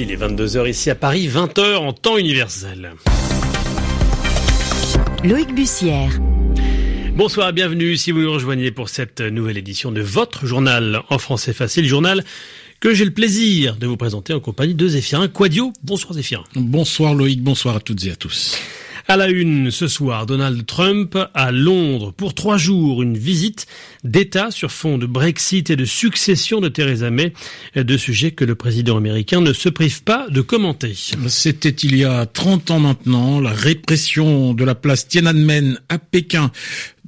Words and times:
Il 0.00 0.12
est 0.12 0.16
22h 0.16 0.70
ici 0.70 0.90
à 0.90 0.94
Paris, 0.94 1.26
20h 1.26 1.78
en 1.78 1.92
temps 1.92 2.18
universel. 2.18 2.92
Loïc 5.24 5.52
Bussière. 5.52 6.20
Bonsoir, 7.16 7.52
bienvenue 7.52 7.96
si 7.96 8.12
vous 8.12 8.20
nous 8.20 8.32
rejoignez 8.32 8.70
pour 8.70 8.90
cette 8.90 9.20
nouvelle 9.20 9.58
édition 9.58 9.90
de 9.90 10.00
votre 10.00 10.46
journal 10.46 11.02
en 11.10 11.18
français 11.18 11.52
facile, 11.52 11.84
journal 11.84 12.24
que 12.78 12.94
j'ai 12.94 13.04
le 13.04 13.10
plaisir 13.10 13.74
de 13.74 13.88
vous 13.88 13.96
présenter 13.96 14.32
en 14.32 14.38
compagnie 14.38 14.76
de 14.76 14.86
Zéphirin 14.86 15.26
Quadio. 15.26 15.72
Bonsoir 15.82 16.12
Zéphirin. 16.12 16.44
Bonsoir 16.54 17.12
Loïc, 17.12 17.42
bonsoir 17.42 17.74
à 17.74 17.80
toutes 17.80 18.04
et 18.04 18.12
à 18.12 18.16
tous. 18.16 18.56
À 19.10 19.16
la 19.16 19.28
une 19.28 19.70
ce 19.70 19.88
soir, 19.88 20.26
Donald 20.26 20.66
Trump 20.66 21.16
à 21.32 21.50
Londres 21.50 22.12
pour 22.14 22.34
trois 22.34 22.58
jours, 22.58 23.02
une 23.02 23.16
visite 23.16 23.66
d'État 24.04 24.50
sur 24.50 24.70
fond 24.70 24.98
de 24.98 25.06
Brexit 25.06 25.70
et 25.70 25.76
de 25.76 25.86
succession 25.86 26.60
de 26.60 26.68
Theresa 26.68 27.10
May, 27.10 27.32
deux 27.74 27.96
sujets 27.96 28.32
que 28.32 28.44
le 28.44 28.54
président 28.54 28.98
américain 28.98 29.40
ne 29.40 29.54
se 29.54 29.70
prive 29.70 30.02
pas 30.02 30.26
de 30.28 30.42
commenter. 30.42 30.94
C'était 31.28 31.70
il 31.70 31.96
y 31.96 32.04
a 32.04 32.26
30 32.26 32.70
ans 32.70 32.80
maintenant, 32.80 33.40
la 33.40 33.54
répression 33.54 34.52
de 34.52 34.62
la 34.62 34.74
place 34.74 35.08
Tiananmen 35.08 35.80
à 35.88 35.96
Pékin. 35.96 36.52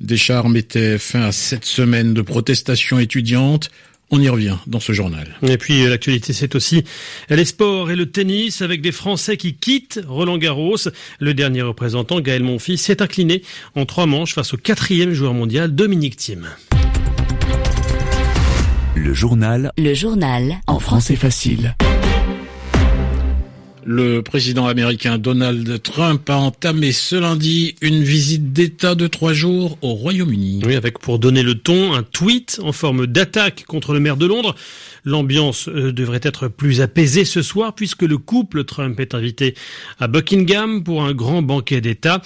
Des 0.00 0.16
chars 0.16 0.48
mettaient 0.48 0.96
fin 0.96 1.24
à 1.24 1.32
sept 1.32 1.66
semaines 1.66 2.14
de 2.14 2.22
protestations 2.22 2.98
étudiantes. 2.98 3.70
On 4.10 4.20
y 4.20 4.28
revient 4.28 4.56
dans 4.66 4.80
ce 4.80 4.92
journal. 4.92 5.36
Et 5.42 5.56
puis 5.56 5.86
l'actualité, 5.86 6.32
c'est 6.32 6.54
aussi 6.56 6.84
les 7.28 7.44
sports 7.44 7.90
et 7.90 7.96
le 7.96 8.10
tennis 8.10 8.60
avec 8.60 8.82
des 8.82 8.90
Français 8.92 9.36
qui 9.36 9.54
quittent 9.54 10.00
Roland 10.08 10.38
Garros. 10.38 10.76
Le 11.20 11.34
dernier 11.34 11.62
représentant, 11.62 12.20
Gaël 12.20 12.42
Monfils, 12.42 12.78
s'est 12.78 13.02
incliné 13.02 13.42
en 13.76 13.86
trois 13.86 14.06
manches 14.06 14.34
face 14.34 14.52
au 14.54 14.56
quatrième 14.56 15.12
joueur 15.12 15.32
mondial, 15.32 15.74
Dominique 15.74 16.16
Thiem. 16.16 16.48
Le 18.96 19.14
journal. 19.14 19.70
Le 19.78 19.94
journal. 19.94 20.56
En 20.66 20.80
français 20.80 21.16
facile. 21.16 21.74
Le 23.84 24.20
président 24.20 24.66
américain 24.66 25.16
Donald 25.16 25.82
Trump 25.82 26.28
a 26.28 26.36
entamé 26.36 26.92
ce 26.92 27.16
lundi 27.16 27.76
une 27.80 28.02
visite 28.02 28.52
d'État 28.52 28.94
de 28.94 29.06
trois 29.06 29.32
jours 29.32 29.78
au 29.80 29.94
Royaume-Uni. 29.94 30.62
Oui, 30.66 30.76
avec 30.76 30.98
pour 30.98 31.18
donner 31.18 31.42
le 31.42 31.54
ton 31.54 31.94
un 31.94 32.02
tweet 32.02 32.60
en 32.62 32.72
forme 32.72 33.06
d'attaque 33.06 33.64
contre 33.66 33.94
le 33.94 34.00
maire 34.00 34.18
de 34.18 34.26
Londres. 34.26 34.54
L'ambiance 35.04 35.68
euh, 35.68 35.92
devrait 35.92 36.20
être 36.22 36.48
plus 36.48 36.82
apaisée 36.82 37.24
ce 37.24 37.40
soir 37.40 37.74
puisque 37.74 38.02
le 38.02 38.18
couple 38.18 38.64
Trump 38.64 39.00
est 39.00 39.14
invité 39.14 39.54
à 39.98 40.08
Buckingham 40.08 40.84
pour 40.84 41.02
un 41.02 41.14
grand 41.14 41.40
banquet 41.40 41.80
d'État. 41.80 42.20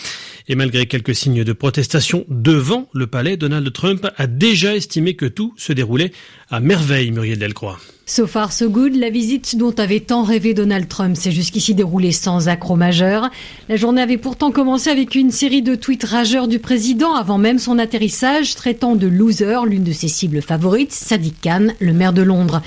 Et 0.48 0.56
malgré 0.56 0.86
quelques 0.86 1.14
signes 1.14 1.44
de 1.44 1.52
protestation 1.52 2.24
devant 2.28 2.88
le 2.92 3.06
palais, 3.06 3.36
Donald 3.36 3.72
Trump 3.72 4.08
a 4.16 4.26
déjà 4.26 4.74
estimé 4.74 5.14
que 5.14 5.26
tout 5.26 5.54
se 5.56 5.72
déroulait 5.72 6.12
à 6.50 6.58
merveille, 6.58 7.12
Muriel 7.12 7.38
Delcroix. 7.38 7.78
So 8.06 8.26
far, 8.26 8.52
so 8.52 8.68
good. 8.68 8.96
La 8.96 9.08
visite 9.08 9.56
dont 9.56 9.72
avait 9.78 10.00
tant 10.00 10.24
rêvé 10.24 10.52
Donald 10.52 10.88
Trump 10.88 11.16
s'est 11.16 11.30
jusqu'ici 11.30 11.74
déroulée 11.74 12.12
sans 12.12 12.48
accroc 12.48 12.76
majeur. 12.76 13.30
La 13.70 13.76
journée 13.76 14.02
avait 14.02 14.18
pourtant 14.18 14.50
commencé 14.50 14.90
avec 14.90 15.14
une 15.14 15.30
série 15.30 15.62
de 15.62 15.74
tweets 15.74 16.04
rageurs 16.04 16.46
du 16.46 16.58
président 16.58 17.14
avant 17.14 17.38
même 17.38 17.58
son 17.58 17.78
atterrissage, 17.78 18.56
traitant 18.56 18.94
de 18.94 19.06
loser 19.06 19.56
l'une 19.66 19.84
de 19.84 19.92
ses 19.92 20.08
cibles 20.08 20.42
favorites, 20.42 20.92
Sadiq 20.92 21.34
Khan, 21.42 21.68
le 21.80 21.94
maire 21.94 22.12
de 22.12 22.20
Londres. 22.20 22.60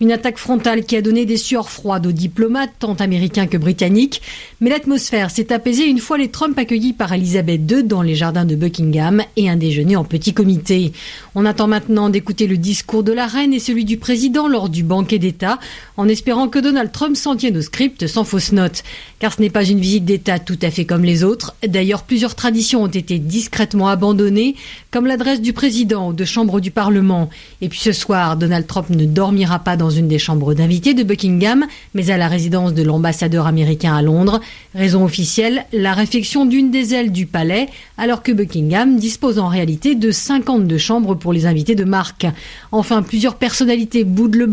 Une 0.00 0.12
attaque 0.12 0.38
frontale 0.38 0.84
qui 0.84 0.96
a 0.96 1.02
donné 1.02 1.26
des 1.26 1.38
sueurs 1.38 1.70
froides 1.70 2.06
aux 2.06 2.12
diplomates, 2.12 2.70
tant 2.78 2.94
américains 2.94 3.48
que 3.48 3.56
britanniques. 3.56 4.22
Mais 4.60 4.70
l'atmosphère 4.70 5.32
s'est 5.32 5.52
apaisée 5.52 5.86
une 5.86 5.98
fois 5.98 6.18
les 6.18 6.28
Trump 6.28 6.56
accueillis 6.56 6.92
par 6.92 7.12
Elisabeth 7.12 7.68
II 7.68 7.82
dans 7.82 8.02
les 8.02 8.14
jardins 8.14 8.44
de 8.44 8.54
Buckingham 8.54 9.24
et 9.36 9.50
un 9.50 9.56
déjeuner 9.56 9.96
en 9.96 10.04
petit 10.04 10.34
comité. 10.34 10.92
On 11.34 11.46
attend 11.46 11.66
maintenant 11.66 12.10
d'écouter 12.10 12.46
le 12.46 12.58
discours 12.58 13.02
de 13.02 13.12
la 13.12 13.26
reine 13.26 13.52
et 13.52 13.58
celui 13.58 13.84
du 13.84 13.96
président 13.96 14.46
lors 14.46 14.68
du 14.68 14.83
banquet 14.84 15.18
d'État, 15.18 15.58
en 15.96 16.08
espérant 16.08 16.48
que 16.48 16.58
Donald 16.58 16.92
Trump 16.92 17.16
s'en 17.16 17.36
tienne 17.36 17.56
au 17.56 17.62
script 17.62 18.06
sans 18.06 18.24
fausse 18.24 18.52
note. 18.52 18.82
Car 19.18 19.32
ce 19.32 19.40
n'est 19.40 19.50
pas 19.50 19.64
une 19.64 19.80
visite 19.80 20.04
d'État 20.04 20.38
tout 20.38 20.58
à 20.62 20.70
fait 20.70 20.84
comme 20.84 21.04
les 21.04 21.24
autres. 21.24 21.54
D'ailleurs, 21.66 22.02
plusieurs 22.02 22.34
traditions 22.34 22.82
ont 22.82 22.88
été 22.88 23.18
discrètement 23.18 23.88
abandonnées, 23.88 24.54
comme 24.90 25.06
l'adresse 25.06 25.40
du 25.40 25.52
président 25.52 26.08
ou 26.08 26.12
de 26.12 26.24
chambre 26.24 26.60
du 26.60 26.70
Parlement. 26.70 27.30
Et 27.60 27.68
puis 27.68 27.80
ce 27.80 27.92
soir, 27.92 28.36
Donald 28.36 28.66
Trump 28.66 28.90
ne 28.90 29.04
dormira 29.04 29.58
pas 29.58 29.76
dans 29.76 29.90
une 29.90 30.08
des 30.08 30.18
chambres 30.18 30.54
d'invités 30.54 30.94
de 30.94 31.02
Buckingham, 31.02 31.66
mais 31.94 32.10
à 32.10 32.16
la 32.16 32.28
résidence 32.28 32.74
de 32.74 32.82
l'ambassadeur 32.82 33.46
américain 33.46 33.94
à 33.94 34.02
Londres. 34.02 34.40
Raison 34.74 35.04
officielle, 35.04 35.64
la 35.72 35.94
réfection 35.94 36.46
d'une 36.46 36.70
des 36.70 36.94
ailes 36.94 37.12
du 37.12 37.26
palais, 37.26 37.68
alors 37.96 38.22
que 38.22 38.32
Buckingham 38.32 38.96
dispose 38.96 39.38
en 39.38 39.48
réalité 39.48 39.94
de 39.94 40.10
52 40.10 40.78
chambres 40.78 41.14
pour 41.14 41.32
les 41.32 41.46
invités 41.46 41.74
de 41.74 41.84
marque. 41.84 42.26
Enfin, 42.72 43.02
plusieurs 43.02 43.36
personnalités 43.36 44.04
boudent 44.04 44.36
le 44.36 44.46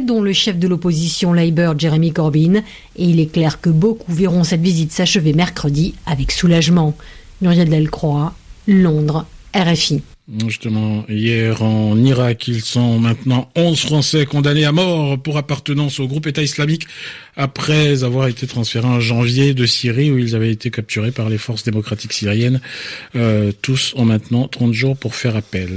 dont 0.00 0.22
le 0.22 0.32
chef 0.32 0.58
de 0.58 0.68
l'opposition 0.68 1.32
Labour, 1.32 1.78
Jeremy 1.78 2.12
Corbyn, 2.12 2.62
et 2.96 3.04
il 3.04 3.20
est 3.20 3.32
clair 3.32 3.60
que 3.60 3.70
beaucoup 3.70 4.12
verront 4.12 4.44
cette 4.44 4.60
visite 4.60 4.92
s'achever 4.92 5.32
mercredi 5.32 5.94
avec 6.06 6.32
soulagement. 6.32 6.94
Muriel 7.40 7.68
Delcroix, 7.68 8.32
Londres, 8.68 9.26
RFI. 9.54 10.02
Justement, 10.26 11.04
hier 11.06 11.62
en 11.62 12.02
Irak, 12.02 12.48
ils 12.48 12.62
sont 12.62 12.98
maintenant 12.98 13.50
11 13.56 13.78
Français 13.78 14.24
condamnés 14.24 14.64
à 14.64 14.72
mort 14.72 15.18
pour 15.18 15.36
appartenance 15.36 16.00
au 16.00 16.08
groupe 16.08 16.26
État 16.26 16.42
islamique 16.42 16.86
après 17.36 18.04
avoir 18.04 18.28
été 18.28 18.46
transférés 18.46 18.86
en 18.86 19.00
janvier 19.00 19.52
de 19.52 19.66
Syrie 19.66 20.10
où 20.10 20.16
ils 20.16 20.34
avaient 20.34 20.50
été 20.50 20.70
capturés 20.70 21.10
par 21.10 21.28
les 21.28 21.36
forces 21.36 21.62
démocratiques 21.62 22.14
syriennes. 22.14 22.62
Euh, 23.16 23.52
tous 23.60 23.92
ont 23.96 24.06
maintenant 24.06 24.48
30 24.48 24.72
jours 24.72 24.96
pour 24.96 25.14
faire 25.14 25.36
appel. 25.36 25.68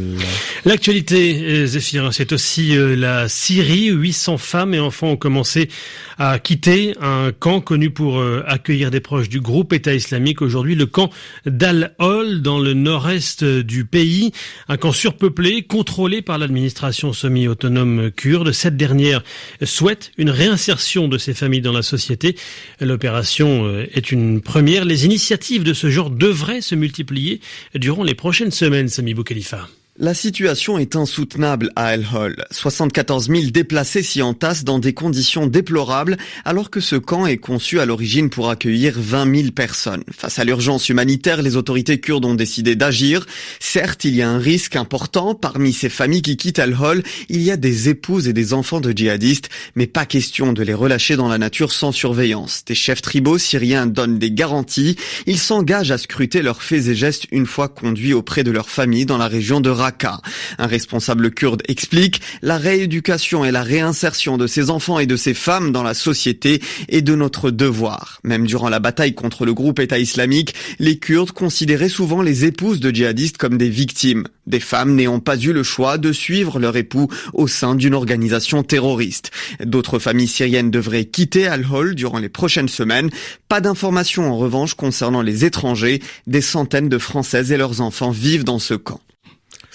L'actualité, 0.64 1.42
euh, 1.44 1.66
Zéphirin, 1.66 2.14
c'est 2.14 2.32
aussi 2.32 2.78
euh, 2.78 2.96
la 2.96 3.28
Syrie. 3.28 3.90
800 3.90 4.38
femmes 4.38 4.74
et 4.74 4.80
enfants 4.80 5.10
ont 5.10 5.18
commencé 5.18 5.68
à 6.18 6.40
quitter 6.40 6.96
un 7.02 7.32
camp 7.32 7.62
connu 7.62 7.90
pour 7.90 8.20
euh, 8.20 8.44
accueillir 8.48 8.92
des 8.92 9.00
proches 9.00 9.30
du 9.30 9.40
groupe 9.40 9.74
État 9.74 9.94
islamique. 9.94 10.42
Aujourd'hui, 10.42 10.76
le 10.76 10.86
camp 10.86 11.10
d'Al-Hol 11.46 12.42
dans 12.42 12.60
le 12.60 12.74
nord-est 12.74 13.44
du 13.44 13.86
pays. 13.86 14.32
Un 14.68 14.78
camp 14.78 14.92
surpeuplé, 14.92 15.64
contrôlé 15.64 16.22
par 16.22 16.38
l'administration 16.38 17.14
semi-autonome 17.14 18.12
kurde. 18.12 18.52
Cette 18.52 18.78
dernière 18.78 19.24
souhaite 19.64 20.12
une 20.18 20.30
réinsertion 20.30 21.08
de 21.08 21.18
ces 21.18 21.34
familles 21.34 21.62
dans 21.62 21.72
la 21.72 21.84
société. 21.84 22.36
L'opération 22.80 23.66
euh, 23.66 23.86
est 23.94 24.12
une 24.12 24.42
première. 24.42 24.86
Les 24.86 25.06
initiatives 25.06 25.64
de 25.64 25.74
ce 25.74 25.90
genre 25.90 26.10
devraient 26.10 26.62
se 26.62 26.76
multiplier 26.76 27.42
durant 27.76 28.04
les 28.04 28.16
prochaines 28.16 28.52
semaines, 28.52 28.88
Sami 28.88 29.14
Boukhalifa. 29.14 29.68
La 30.00 30.14
situation 30.14 30.78
est 30.78 30.96
insoutenable 30.96 31.72
à 31.76 31.96
El 31.96 32.06
Hol. 32.14 32.36
74 32.52 33.30
000 33.30 33.46
déplacés 33.52 34.04
s'y 34.04 34.22
entassent 34.22 34.64
dans 34.64 34.78
des 34.78 34.94
conditions 34.94 35.48
déplorables, 35.48 36.18
alors 36.46 36.70
que 36.70 36.82
ce 36.82 36.98
camp 36.98 37.26
est 37.26 37.38
conçu 37.38 37.80
à 37.80 37.88
l'origine 37.88 38.30
pour 38.30 38.52
accueillir 38.52 38.94
20 38.96 39.36
000 39.36 39.52
personnes. 39.54 40.04
Face 40.16 40.38
à 40.38 40.44
l'urgence 40.44 40.90
humanitaire, 40.90 41.42
les 41.42 41.56
autorités 41.56 42.00
kurdes 42.00 42.26
ont 42.26 42.36
décidé 42.36 42.76
d'agir. 42.76 43.26
Certes, 43.60 44.06
il 44.06 44.16
y 44.16 44.22
a 44.22 44.30
un 44.30 44.38
risque 44.38 44.76
important. 44.76 45.34
Parmi 45.34 45.74
ces 45.74 45.90
familles 45.90 46.22
qui 46.22 46.38
quittent 46.38 46.60
El 46.60 46.78
Hol, 46.80 47.02
il 47.30 47.42
y 47.42 47.50
a 47.50 47.58
des 47.58 47.90
épouses 47.90 48.28
et 48.28 48.34
des 48.34 48.54
enfants 48.54 48.82
de 48.82 48.92
djihadistes, 48.96 49.50
mais 49.76 49.88
pas 49.88 50.06
question 50.06 50.54
de 50.54 50.62
les 50.62 50.76
relâcher 50.76 51.16
dans 51.16 51.28
la 51.28 51.40
nature 51.40 51.72
sans 51.72 51.92
surveillance. 51.92 52.64
Des 52.68 52.76
chefs 52.76 53.02
tribaux 53.02 53.40
syriens 53.40 53.88
donnent 53.88 54.20
des 54.20 54.32
garanties. 54.32 54.96
Ils 55.26 55.40
s'engagent 55.40 55.90
à 55.90 55.98
scruter 55.98 56.44
leurs 56.44 56.62
faits 56.62 56.86
et 56.86 56.94
gestes 56.94 57.26
une 57.32 57.48
fois 57.48 57.68
conduits 57.68 58.14
auprès 58.14 58.44
de 58.44 58.52
leur 58.52 58.70
famille 58.70 59.08
dans 59.08 59.18
la 59.18 59.28
région 59.28 59.60
de 59.60 59.72
un 60.58 60.68
responsable 60.68 61.32
kurde 61.32 61.64
explique 61.68 62.22
la 62.42 62.58
rééducation 62.58 63.46
et 63.46 63.52
la 63.52 63.64
réinsertion 63.64 64.38
de 64.38 64.48
ces 64.48 64.70
enfants 64.70 65.00
et 65.00 65.06
de 65.06 65.16
ces 65.16 65.34
femmes 65.34 65.72
dans 65.72 65.84
la 65.84 65.94
société 65.94 66.62
est 66.90 67.02
de 67.02 67.16
notre 67.16 67.52
devoir. 67.52 68.20
Même 68.24 68.48
durant 68.48 68.70
la 68.70 68.80
bataille 68.80 69.14
contre 69.14 69.46
le 69.46 69.54
groupe 69.54 69.80
État 69.80 70.00
islamique, 70.00 70.54
les 70.80 70.98
Kurdes 70.98 71.32
considéraient 71.32 71.90
souvent 71.90 72.22
les 72.22 72.46
épouses 72.46 72.80
de 72.80 72.90
djihadistes 72.90 73.38
comme 73.38 73.58
des 73.58 73.70
victimes, 73.70 74.28
des 74.46 74.60
femmes 74.60 74.96
n'ayant 74.96 75.20
pas 75.20 75.38
eu 75.38 75.54
le 75.54 75.64
choix 75.64 75.98
de 75.98 76.12
suivre 76.12 76.60
leur 76.60 76.76
époux 76.78 77.08
au 77.34 77.48
sein 77.48 77.76
d'une 77.76 77.94
organisation 77.94 78.64
terroriste. 78.64 79.32
D'autres 79.64 80.00
familles 80.00 80.28
syriennes 80.28 80.72
devraient 80.72 81.06
quitter 81.06 81.48
Al-Hol 81.48 81.96
durant 81.96 82.20
les 82.20 82.30
prochaines 82.30 82.70
semaines. 82.70 83.10
Pas 83.50 83.62
d'informations 83.62 84.32
en 84.32 84.38
revanche 84.38 84.74
concernant 84.74 85.22
les 85.22 85.46
étrangers. 85.46 86.02
Des 86.26 86.42
centaines 86.42 86.90
de 86.90 86.98
Françaises 86.98 87.52
et 87.52 87.58
leurs 87.58 87.82
enfants 87.82 88.12
vivent 88.12 88.44
dans 88.44 88.60
ce 88.60 88.74
camp. 88.74 89.02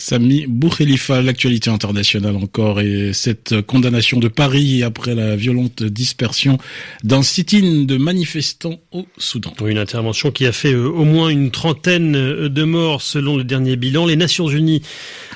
Sami 0.04 0.46
Boukhelifa, 0.48 1.22
l'actualité 1.22 1.70
internationale 1.70 2.34
encore, 2.34 2.80
et 2.80 3.12
cette 3.12 3.62
condamnation 3.62 4.18
de 4.18 4.26
Paris 4.26 4.82
après 4.82 5.14
la 5.14 5.36
violente 5.36 5.84
dispersion 5.84 6.58
d'un 7.04 7.22
sit-in 7.22 7.84
de 7.84 7.96
manifestants 7.98 8.80
au 8.90 9.06
Soudan. 9.16 9.54
Une 9.64 9.78
intervention 9.78 10.32
qui 10.32 10.44
a 10.44 10.50
fait 10.50 10.72
euh, 10.72 10.88
au 10.88 11.04
moins 11.04 11.28
une 11.28 11.52
trentaine 11.52 12.16
euh, 12.16 12.48
de 12.48 12.64
morts 12.64 13.00
selon 13.00 13.36
le 13.36 13.44
dernier 13.44 13.76
bilan. 13.76 14.04
Les 14.04 14.16
Nations 14.16 14.48
Unies 14.48 14.82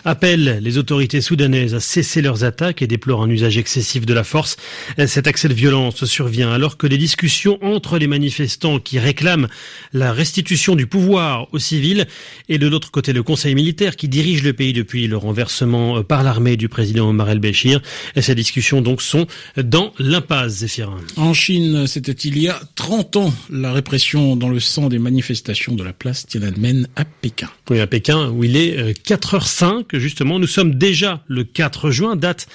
appellent 0.04 0.58
les 0.60 0.78
autorités 0.78 1.20
soudanaises 1.20 1.74
à 1.76 1.80
cesser 1.80 2.20
leurs 2.20 2.42
attaques 2.42 2.82
et 2.82 2.88
déplorent 2.88 3.22
un 3.22 3.30
usage 3.30 3.58
excessif 3.58 4.04
de 4.04 4.14
la 4.14 4.24
force. 4.24 4.56
Cet 5.06 5.28
accès 5.28 5.48
de 5.48 5.54
violence 5.54 6.04
survient 6.06 6.52
alors 6.52 6.76
que 6.76 6.86
les 6.88 6.98
discussions 6.98 7.58
entre 7.62 7.98
les 7.98 8.06
manifestants 8.06 8.78
qui 8.80 8.98
réclament 8.98 9.48
la 9.92 10.12
restitution 10.12 10.74
du 10.74 10.86
pouvoir 10.86 11.48
aux 11.52 11.58
civils 11.58 12.06
et 12.48 12.58
de 12.58 12.66
l'autre 12.66 12.90
côté 12.90 13.12
le 13.12 13.22
Conseil 13.22 13.54
militaire 13.54 13.96
qui 13.96 14.08
dirige 14.08 14.42
le 14.42 14.55
pays 14.56 14.72
depuis 14.72 15.06
le 15.06 15.16
renversement 15.16 16.02
par 16.02 16.24
l'armée 16.24 16.56
du 16.56 16.68
président 16.68 17.08
Omar 17.08 17.30
el-Béchir. 17.30 17.80
Ces 18.18 18.34
discussions 18.34 18.80
donc 18.80 19.02
sont 19.02 19.26
dans 19.56 19.92
l'impasse, 19.98 20.54
Zéphirin. 20.54 20.98
En 21.16 21.34
Chine, 21.34 21.86
c'était 21.86 22.12
il 22.12 22.38
y 22.38 22.48
a 22.48 22.60
30 22.74 23.16
ans, 23.16 23.34
la 23.50 23.72
répression 23.72 24.34
dans 24.34 24.48
le 24.48 24.58
sang 24.58 24.88
des 24.88 24.98
manifestations 24.98 25.74
de 25.74 25.84
la 25.84 25.92
place 25.92 26.26
Tiananmen 26.26 26.88
à 26.96 27.04
Pékin. 27.04 27.50
Oui, 27.70 27.78
à 27.80 27.86
Pékin, 27.86 28.30
où 28.30 28.42
il 28.42 28.56
est 28.56 28.98
4h05, 29.06 29.98
justement. 29.98 30.38
Nous 30.38 30.46
sommes 30.46 30.74
déjà 30.74 31.22
le 31.28 31.44
4 31.44 31.90
juin, 31.90 32.16
date 32.16 32.48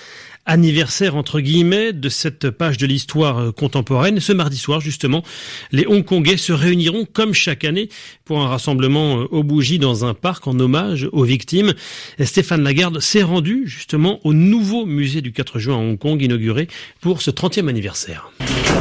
anniversaire 0.46 1.16
entre 1.16 1.40
guillemets 1.40 1.94
de 1.94 2.10
cette 2.10 2.50
page 2.50 2.78
de 2.78 2.86
l'histoire 2.86 3.38
euh, 3.38 3.52
contemporaine. 3.52 4.20
Ce 4.20 4.34
mardi 4.34 4.58
soir, 4.58 4.82
justement, 4.82 5.24
les 5.72 5.88
Hongkongais 5.88 6.38
se 6.38 6.54
réuniront 6.54 7.06
comme 7.06 7.34
chaque 7.34 7.64
année 7.64 7.90
pour 8.26 8.42
un 8.42 8.48
rassemblement 8.48 9.22
euh, 9.22 9.28
aux 9.32 9.44
bougies 9.44 9.80
dans 9.80 10.06
un 10.06 10.14
parc 10.14 10.48
en 10.48 10.60
hommage 10.60 11.08
aux 11.12 11.24
victimes. 11.24 11.74
Stéphane 12.20 12.64
Lagarde 12.64 13.00
s'est 13.00 13.24
rendu 13.24 13.64
justement 13.66 14.20
au 14.24 14.34
nouveau 14.34 14.86
musée 14.86 15.22
du 15.22 15.32
4 15.32 15.60
juin 15.60 15.76
à 15.76 15.80
Hong 15.80 15.98
Kong 15.98 16.22
inauguré 16.22 16.68
pour 17.00 17.22
ce 17.22 17.32
30e 17.32 17.68
anniversaire. 17.68 18.32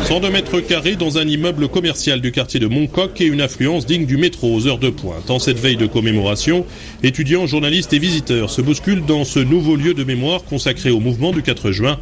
102 0.04 0.30
mètres 0.30 0.60
carrés 0.60 0.96
dans 0.96 1.18
un 1.18 1.26
immeuble 1.26 1.68
commercial 1.68 2.20
du 2.20 2.32
quartier 2.32 2.58
de 2.58 2.66
Mongkok 2.66 3.20
et 3.20 3.26
une 3.26 3.40
affluence 3.40 3.86
digne 3.86 4.06
du 4.06 4.16
métro 4.16 4.52
aux 4.52 4.66
heures 4.66 4.78
de 4.78 4.90
pointe. 4.90 5.30
En 5.30 5.38
cette 5.38 5.58
veille 5.58 5.76
de 5.76 5.86
commémoration, 5.86 6.64
étudiants, 7.02 7.46
journalistes 7.46 7.92
et 7.92 7.98
visiteurs 7.98 8.50
se 8.50 8.60
bousculent 8.60 9.04
dans 9.04 9.24
ce 9.24 9.38
nouveau 9.38 9.76
lieu 9.76 9.94
de 9.94 10.02
mémoire 10.04 10.44
consacré 10.44 10.90
au 10.90 11.00
mouvement 11.00 11.32
du 11.32 11.42
4 11.42 11.70
juin 11.70 11.98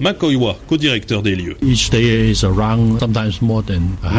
Makoiwa, 0.00 0.56
co-directeur 0.68 1.22
des 1.22 1.34
lieux. 1.34 1.56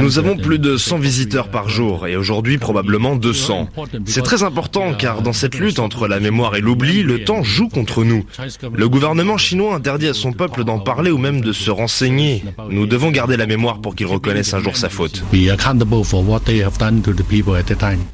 Nous 0.02 0.20
avons 0.20 0.36
plus 0.36 0.60
de 0.60 0.76
100 0.76 1.00
visiteurs 1.00 1.48
par 1.48 1.70
jour 1.70 2.06
et 2.06 2.18
aujourd'hui 2.18 2.58
probablement 2.58 3.16
200. 3.16 3.70
C'est 4.06 4.22
très 4.22 4.44
important 4.44 4.94
car 4.94 5.22
dans 5.22 5.32
cette 5.32 5.58
lutte 5.58 5.80
entre 5.80 6.10
la 6.10 6.20
mémoire 6.20 6.58
et 6.58 6.62
l'oubli, 6.62 7.02
le 7.02 7.24
temps 7.24 7.44
joue 7.44 7.70
contre 7.70 8.04
nous. 8.04 8.26
Le 8.74 8.90
gouvernement 8.90 9.38
chinois 9.38 9.74
interdit 9.74 10.08
à 10.08 10.14
son 10.14 10.34
peuple 10.34 10.66
d'en 10.66 10.80
parler 10.80 11.12
ou 11.12 11.18
même 11.18 11.40
de 11.40 11.54
se 11.54 11.72
renseigner. 11.72 12.44
Nous 12.70 12.86
devons 12.86 13.12
garder 13.12 13.38
la 13.38 13.46
mémoire 13.46 13.80
pour 13.80 13.96
qu'il 13.96 14.08
reconnaisse 14.08 14.54
un 14.54 14.60
jour 14.60 14.76
sa 14.76 14.90
faute. 14.90 15.24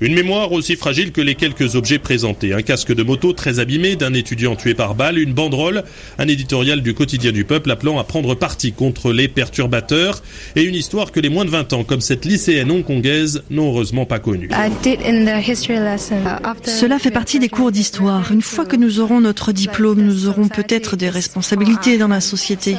Une 0.01 0.13
mémoire 0.13 0.51
aussi 0.51 0.75
fragile 0.75 1.11
que 1.11 1.21
les 1.21 1.33
quelques 1.33 1.75
objets 1.75 1.99
présentés. 1.99 2.53
Un 2.53 2.61
casque 2.61 2.93
de 2.93 3.01
moto 3.01 3.33
très 3.33 3.57
abîmé 3.59 3.95
d'un 3.95 4.13
étudiant 4.13 4.55
tué 4.55 4.75
par 4.75 4.93
balle, 4.93 5.17
une 5.17 5.33
banderole, 5.33 5.83
un 6.19 6.27
éditorial 6.27 6.81
du 6.81 6.93
quotidien 6.93 7.31
du 7.31 7.43
peuple 7.43 7.54
peuple 7.55 7.71
appelant 7.71 7.97
à 7.99 8.03
prendre 8.03 8.35
parti 8.35 8.73
contre 8.73 9.13
les 9.13 9.29
perturbateurs 9.29 10.21
et 10.57 10.63
une 10.63 10.75
histoire 10.75 11.13
que 11.13 11.21
les 11.21 11.29
moins 11.29 11.45
de 11.45 11.49
20 11.51 11.71
ans, 11.71 11.83
comme 11.85 12.01
cette 12.01 12.25
lycéenne 12.25 12.69
hongkongaise, 12.69 13.43
n'ont 13.49 13.69
heureusement 13.69 14.05
pas 14.05 14.19
connue. 14.19 14.49
Cela 16.65 16.99
fait 16.99 17.11
partie 17.11 17.39
des 17.39 17.47
cours 17.47 17.71
d'histoire. 17.71 18.29
Une 18.33 18.41
fois 18.41 18.65
que 18.65 18.75
nous 18.75 18.99
aurons 18.99 19.21
notre 19.21 19.53
diplôme, 19.53 20.01
nous 20.01 20.27
aurons 20.27 20.49
peut-être 20.49 20.97
des 20.97 21.07
responsabilités 21.07 21.97
dans 21.97 22.09
la 22.09 22.19
société. 22.19 22.75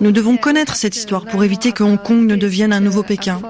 Nous 0.00 0.10
devons 0.10 0.36
connaître 0.36 0.74
cette 0.74 0.96
histoire 0.96 1.24
pour 1.24 1.44
éviter 1.44 1.70
que 1.70 1.84
Hong 1.84 2.02
Kong 2.02 2.26
ne 2.26 2.34
devienne 2.34 2.72
un 2.72 2.80
nouveau 2.80 3.04
Pékin. 3.04 3.40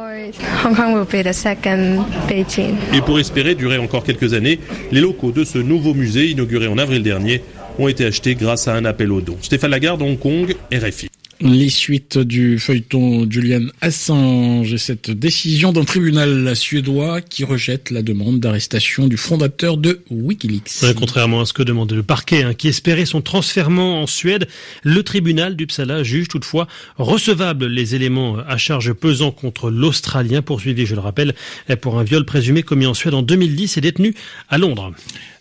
Et 2.92 3.00
pour 3.00 3.18
espérer 3.18 3.54
durer 3.54 3.78
encore 3.78 4.04
quelques 4.04 4.34
années, 4.34 4.60
les 4.92 5.00
locaux 5.00 5.32
de 5.32 5.44
ce 5.44 5.56
nouveau 5.56 5.94
musée 5.94 6.26
inauguré 6.28 6.66
en 6.66 6.76
avril 6.76 7.02
dernier 7.02 7.40
ont 7.78 7.88
été 7.88 8.04
achetés 8.04 8.34
grâce 8.34 8.68
à 8.68 8.74
un 8.74 8.84
appel 8.84 9.12
au 9.12 9.20
don. 9.20 9.36
Stéphane 9.42 9.70
Lagarde, 9.70 10.02
Hong 10.02 10.18
Kong, 10.18 10.54
RFI. 10.72 11.10
Les 11.40 11.68
suites 11.68 12.16
du 12.16 12.58
feuilleton 12.58 13.30
Julian 13.30 13.66
Assange 13.82 14.72
et 14.72 14.78
cette 14.78 15.10
décision 15.10 15.70
d'un 15.70 15.84
tribunal 15.84 16.56
suédois 16.56 17.20
qui 17.20 17.44
rejette 17.44 17.90
la 17.90 18.00
demande 18.00 18.40
d'arrestation 18.40 19.06
du 19.06 19.18
fondateur 19.18 19.76
de 19.76 20.00
Wikileaks. 20.10 20.94
contrairement 20.96 21.42
à 21.42 21.44
ce 21.44 21.52
que 21.52 21.62
demande 21.62 21.92
le 21.92 22.02
parquet, 22.02 22.42
hein, 22.42 22.54
qui 22.54 22.68
espérait 22.68 23.04
son 23.04 23.20
transfèrement 23.20 24.00
en 24.00 24.06
Suède, 24.06 24.48
le 24.82 25.02
tribunal 25.02 25.56
d'Uppsala 25.56 26.02
juge 26.02 26.28
toutefois 26.28 26.68
recevable 26.96 27.66
les 27.66 27.94
éléments 27.94 28.38
à 28.38 28.56
charge 28.56 28.94
pesant 28.94 29.30
contre 29.30 29.70
l'Australien 29.70 30.40
poursuivi, 30.40 30.86
je 30.86 30.94
le 30.94 31.02
rappelle, 31.02 31.34
pour 31.82 31.98
un 31.98 32.04
viol 32.04 32.24
présumé 32.24 32.62
commis 32.62 32.86
en 32.86 32.94
Suède 32.94 33.14
en 33.14 33.22
2010 33.22 33.76
et 33.76 33.80
détenu 33.82 34.14
à 34.48 34.56
Londres. 34.56 34.92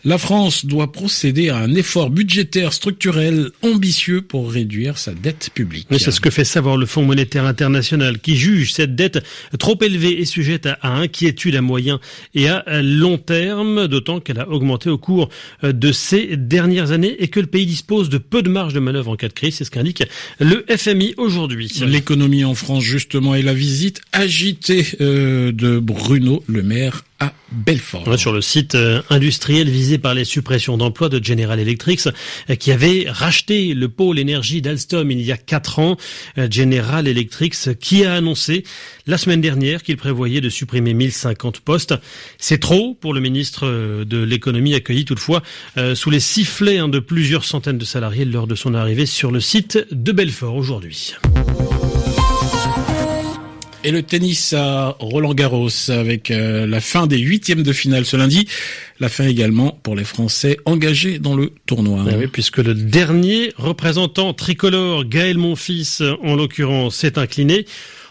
La 0.06 0.20
France 0.20 0.68
doit 0.68 0.92
procéder 0.92 1.50
à 1.50 1.58
un 1.58 1.74
effort 1.74 2.12
budgétaire 2.12 2.74
structurel 2.74 3.50
ambitieux 3.64 4.22
pour 4.22 4.52
réduire 4.52 5.00
sa 5.00 5.16
dette 5.16 5.50
publique. 5.56 5.85
C'est 5.92 6.12
ce 6.12 6.20
que 6.20 6.30
fait 6.30 6.44
savoir 6.44 6.78
le 6.78 6.86
Fonds 6.86 7.04
monétaire 7.04 7.46
international 7.46 8.20
qui 8.20 8.36
juge 8.36 8.74
cette 8.74 8.96
dette 8.96 9.24
trop 9.60 9.78
élevée 9.82 10.20
et 10.20 10.26
sujette 10.26 10.66
à 10.66 10.96
inquiétude 10.96 11.56
à 11.56 11.62
moyen 11.62 12.00
et 12.34 12.50
à 12.50 12.64
long 12.82 13.18
terme, 13.18 13.88
d'autant 13.88 14.20
qu'elle 14.20 14.40
a 14.40 14.50
augmenté 14.50 14.90
au 14.90 14.98
cours 14.98 15.30
de 15.64 15.92
ces 15.92 16.38
dernières 16.38 16.92
années 16.92 17.16
et 17.20 17.28
que 17.28 17.40
le 17.40 17.48
pays 17.48 17.66
dispose 17.66 18.10
de 18.10 18.18
peu 18.18 18.42
de 18.42 18.50
marge 18.50 18.74
de 18.74 18.80
manœuvre 18.80 19.12
en 19.12 19.16
cas 19.16 19.28
de 19.28 19.34
crise. 19.34 19.56
C'est 19.56 19.64
ce 19.64 19.72
qu'indique 19.72 20.04
le 20.40 20.66
FMI 20.76 21.14
aujourd'hui. 21.18 21.72
L'économie 21.86 22.44
en 22.44 22.56
France 22.56 22.84
justement 22.84 23.36
et 23.36 23.42
la 23.42 23.54
visite 23.54 24.02
agitée 24.12 24.86
euh, 25.02 25.52
de 25.52 25.80
Bruno 25.80 26.44
Le 26.48 26.64
Maire 26.64 27.04
à 27.20 27.34
Belfort. 27.52 28.20
sur 28.20 28.34
le 28.34 28.42
site 28.42 28.76
euh, 28.76 29.02
industriel 29.10 29.70
visé 29.70 29.98
par 29.98 30.14
les 30.14 30.26
suppressions 30.26 30.78
d'emplois 30.78 31.08
de 31.08 31.24
General 31.24 31.58
Electric, 31.58 32.02
euh, 32.50 32.56
qui 32.56 32.72
avait 32.72 33.06
racheté 33.08 33.74
le 33.74 33.88
pôle 33.88 34.20
énergie 34.20 34.62
d'Alstom 34.62 35.12
il 35.12 35.22
y 35.22 35.32
a 35.32 35.38
quatre 35.38 35.80
ans, 35.80 35.96
euh, 36.38 36.48
General 36.52 37.08
Electric, 37.08 37.56
qui 37.80 38.04
a 38.04 38.16
annoncé 38.16 38.64
la 39.08 39.18
semaine 39.18 39.40
dernière 39.40 39.84
qu'il 39.84 39.96
prévoyait 39.96 40.42
de 40.42 40.50
supprimer 40.50 40.94
1050 40.94 41.62
postes. 41.62 41.94
C'est 42.38 42.60
trop 42.60 42.96
pour 42.96 43.14
le 43.14 43.22
ministre 43.22 43.66
de 44.04 44.24
l'économie 44.24 44.74
accueilli 44.74 45.06
toutefois 45.06 45.44
sous 45.94 46.10
les 46.10 46.20
sifflets 46.20 46.80
hein, 46.80 46.88
de 46.88 47.00
plusieurs 47.00 47.46
centaines 47.46 47.78
de 47.78 47.86
salariés 47.86 48.26
lors 48.26 48.48
de 48.48 48.56
son 48.56 48.74
arrivée 48.74 49.06
sur 49.06 49.32
le 49.32 49.40
site 49.40 49.86
de 49.92 50.12
Belfort 50.12 50.56
aujourd'hui. 50.56 51.14
Et 53.86 53.92
le 53.92 54.02
tennis 54.02 54.54
à 54.54 54.96
Roland 55.00 55.36
Garros 55.36 55.70
avec 55.90 56.32
euh, 56.32 56.66
la 56.66 56.82
fin 56.82 57.06
des 57.06 57.20
huitièmes 57.20 57.62
de 57.62 57.72
finale 57.72 58.04
ce 58.04 58.18
lundi. 58.18 58.48
La 59.00 59.10
fin 59.10 59.28
également 59.28 59.80
pour 59.84 59.96
les 59.96 60.06
Français 60.06 60.58
engagés 60.66 61.20
dans 61.20 61.36
le 61.36 61.52
tournoi. 61.68 62.04
Eh 62.10 62.16
oui, 62.16 62.26
puisque 62.26 62.58
le 62.58 62.74
dernier 62.74 63.54
représentant 63.58 64.34
tricolore, 64.34 65.06
Gaël 65.06 65.38
Monfils 65.38 66.02
en 66.24 66.34
l'occurrence, 66.36 66.96
s'est 66.96 67.20
incliné 67.20 67.68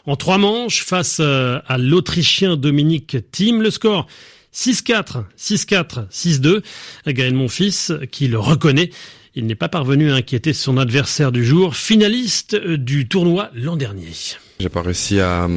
en 0.07 0.15
trois 0.15 0.39
manches 0.39 0.85
face 0.85 1.17
euh, 1.19 1.59
à 1.67 1.77
l'Autrichien 1.77 2.55
Dominique 2.55 3.17
Thiem. 3.33 3.61
Le 3.61 3.73
score 3.73 4.07
6-4, 4.55 5.25
6-4, 5.37 6.09
6-2. 6.09 6.63
Gaël 7.09 7.35
Monfils 7.35 7.99
qui 8.13 8.29
le 8.29 8.39
reconnaît. 8.39 8.91
Il 9.37 9.47
n'est 9.47 9.57
pas 9.57 9.69
parvenu 9.69 10.13
à 10.13 10.15
inquiéter 10.15 10.53
son 10.53 10.79
adversaire 10.79 11.33
du 11.33 11.45
jour, 11.45 11.75
finaliste 11.75 12.55
du 12.55 13.09
tournoi 13.09 13.51
l'an 13.53 13.75
dernier. 13.75 14.13
J'ai 14.61 14.69
pas 14.69 14.83
réussi 14.83 15.19
à, 15.19 15.49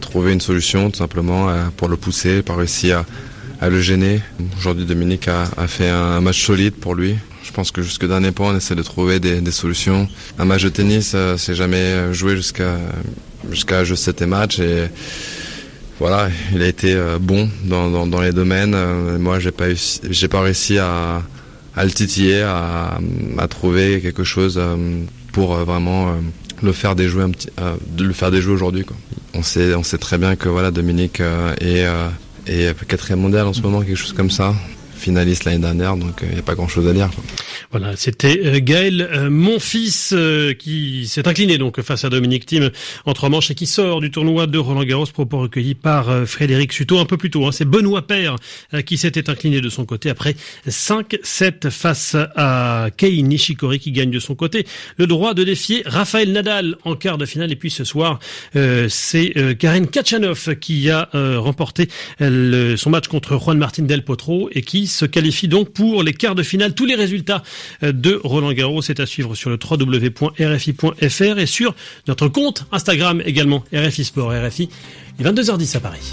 trouver 0.00 0.32
une 0.32 0.40
solution 0.40 0.90
tout 0.90 0.98
simplement 0.98 1.48
pour 1.76 1.86
le 1.86 1.96
pousser, 1.96 2.42
pas 2.42 2.56
réussi 2.56 2.90
à, 2.90 3.04
le 3.62 3.80
gêner. 3.80 4.20
Aujourd'hui 4.58 4.84
Dominique 4.84 5.28
a, 5.28 5.46
fait 5.68 5.88
un, 5.88 6.20
match 6.20 6.44
solide 6.44 6.74
pour 6.74 6.96
lui. 6.96 7.14
Je 7.44 7.52
pense 7.52 7.70
que 7.70 7.82
jusque 7.82 8.04
dernier 8.08 8.32
point 8.32 8.52
on 8.52 8.56
essaie 8.56 8.74
de 8.74 8.82
trouver 8.82 9.20
des, 9.20 9.52
solutions. 9.52 10.08
Un 10.40 10.44
match 10.44 10.64
de 10.64 10.68
tennis 10.68 11.12
euh, 11.14 11.36
c'est 11.36 11.54
jamais 11.54 12.12
joué 12.12 12.34
jusqu'à 12.34 12.78
jusqu'à 13.48 13.84
jeu 13.84 13.94
7 13.94 14.22
et 14.22 14.26
match 14.26 14.58
et 14.58 14.88
voilà, 16.00 16.30
il 16.52 16.60
a 16.62 16.66
été 16.66 16.94
euh, 16.94 17.18
bon 17.20 17.48
dans, 17.64 18.20
les 18.20 18.32
domaines. 18.32 18.74
Euh, 18.74 19.20
moi 19.20 19.38
j'ai 19.38 19.52
pas 19.52 19.66
j'ai 20.10 20.26
pas 20.26 20.40
réussi 20.40 20.78
à, 20.78 21.22
le 21.76 21.90
titiller, 21.90 22.42
à, 22.42 22.98
à 23.38 23.48
trouver 23.48 24.00
quelque 24.00 24.24
chose 24.24 24.60
pour 25.32 25.54
vraiment 25.56 26.16
le 26.62 26.72
faire 26.72 26.94
déjouer 26.94 27.24
un 27.24 27.30
petit, 27.30 27.48
euh, 27.60 27.74
le 27.98 28.12
faire 28.12 28.30
déjouer 28.30 28.54
aujourd'hui. 28.54 28.86
On 29.34 29.42
sait, 29.42 29.74
on 29.74 29.82
sait 29.82 29.98
très 29.98 30.18
bien 30.18 30.36
que 30.36 30.48
voilà 30.48 30.70
Dominique 30.70 31.20
euh, 31.20 31.54
est, 31.60 31.84
euh, 31.84 32.08
est 32.46 32.86
quatrième 32.86 33.20
mondial 33.20 33.46
en 33.46 33.52
ce 33.52 33.60
moment, 33.60 33.82
quelque 33.82 33.96
chose 33.96 34.12
comme 34.12 34.30
ça 34.30 34.54
finaliste 35.02 35.44
l'année 35.44 35.58
dernière, 35.58 35.96
donc 35.96 36.20
il 36.22 36.30
n'y 36.30 36.38
a 36.38 36.42
pas 36.42 36.54
grand-chose 36.54 36.88
à 36.88 36.92
dire. 36.92 37.10
Voilà, 37.70 37.96
c'était 37.96 38.62
Gaël 38.62 39.28
mon 39.30 39.58
fils 39.58 40.14
qui 40.58 41.06
s'est 41.06 41.26
incliné 41.26 41.58
donc 41.58 41.80
face 41.82 42.04
à 42.04 42.08
Dominique 42.08 42.46
Thiem 42.46 42.70
en 43.04 43.12
trois 43.12 43.28
manches 43.28 43.50
et 43.50 43.54
qui 43.54 43.66
sort 43.66 44.00
du 44.00 44.10
tournoi 44.10 44.46
de 44.46 44.58
Roland 44.58 44.84
Garros, 44.84 45.06
propos 45.06 45.40
recueillis 45.40 45.74
par 45.74 46.26
Frédéric 46.26 46.72
Suto 46.72 46.98
un 46.98 47.04
peu 47.04 47.16
plus 47.16 47.30
tôt. 47.30 47.46
Hein. 47.46 47.52
C'est 47.52 47.64
Benoît 47.64 48.06
Père 48.06 48.36
qui 48.86 48.96
s'était 48.96 49.28
incliné 49.28 49.60
de 49.60 49.68
son 49.68 49.84
côté 49.84 50.10
après 50.10 50.36
5-7 50.68 51.70
face 51.70 52.16
à 52.36 52.88
Kei 52.96 53.22
Nishikori 53.22 53.78
qui 53.78 53.92
gagne 53.92 54.10
de 54.10 54.20
son 54.20 54.34
côté 54.34 54.66
le 54.96 55.06
droit 55.06 55.34
de 55.34 55.42
défier 55.44 55.82
Raphaël 55.84 56.30
Nadal 56.32 56.76
en 56.84 56.94
quart 56.94 57.18
de 57.18 57.26
finale. 57.26 57.50
Et 57.50 57.56
puis 57.56 57.70
ce 57.70 57.84
soir, 57.84 58.20
c'est 58.88 59.56
Karen 59.58 59.86
Kachanov 59.88 60.56
qui 60.56 60.90
a 60.90 61.08
remporté 61.38 61.88
son 62.20 62.90
match 62.90 63.08
contre 63.08 63.38
Juan 63.38 63.58
Martin 63.58 63.82
Del 63.84 64.04
Potro 64.04 64.48
et 64.52 64.62
qui 64.62 64.86
se 64.92 65.04
qualifie 65.04 65.48
donc 65.48 65.70
pour 65.70 66.02
les 66.02 66.12
quarts 66.12 66.34
de 66.34 66.42
finale. 66.42 66.74
Tous 66.74 66.86
les 66.86 66.94
résultats 66.94 67.42
euh, 67.82 67.92
de 67.92 68.20
Roland 68.22 68.52
Garros 68.52 68.82
c'est 68.82 69.00
à 69.00 69.06
suivre 69.06 69.34
sur 69.34 69.50
le 69.50 69.58
www.rfi.fr 69.58 71.38
et 71.38 71.46
sur 71.46 71.74
notre 72.08 72.28
compte 72.28 72.66
Instagram 72.72 73.22
également 73.24 73.64
RFI 73.74 74.04
Sport 74.04 74.32
RFI. 74.32 74.68
Il 75.18 75.26
est 75.26 75.30
22h10 75.30 75.76
à 75.76 75.80
Paris. 75.80 76.12